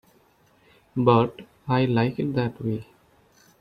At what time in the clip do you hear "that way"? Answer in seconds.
2.33-2.87